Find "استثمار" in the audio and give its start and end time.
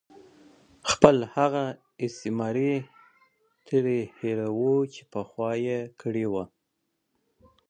2.05-2.57